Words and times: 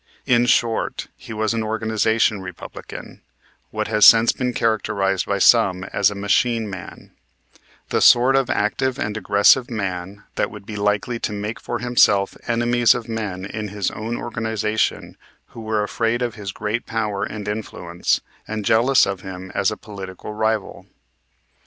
In 0.25 0.47
short, 0.47 1.09
he 1.15 1.31
was 1.31 1.53
an 1.53 1.61
organization 1.61 2.41
Republican, 2.41 3.21
what 3.69 3.87
has 3.87 4.03
since 4.03 4.31
been 4.31 4.51
characterized 4.51 5.27
by 5.27 5.37
some 5.37 5.83
as 5.83 6.09
a 6.09 6.15
machine 6.15 6.67
man, 6.67 7.11
the 7.89 8.01
sort 8.01 8.35
of 8.35 8.49
active 8.49 8.97
and 8.97 9.15
aggressive 9.15 9.69
man 9.69 10.23
that 10.37 10.49
would 10.49 10.65
be 10.65 10.75
likely 10.75 11.19
to 11.19 11.31
make 11.31 11.59
for 11.59 11.77
himself 11.77 12.35
enemies 12.47 12.95
of 12.95 13.07
men 13.07 13.45
in 13.45 13.67
his 13.67 13.91
own 13.91 14.17
organization 14.17 15.17
who 15.49 15.61
were 15.61 15.83
afraid 15.83 16.23
of 16.23 16.33
his 16.33 16.51
great 16.51 16.87
power 16.87 17.23
and 17.23 17.47
influence, 17.47 18.21
and 18.47 18.65
jealous 18.65 19.05
of 19.05 19.21
him 19.21 19.51
as 19.53 19.69
a 19.69 19.77
political 19.77 20.33
rival. 20.33 20.87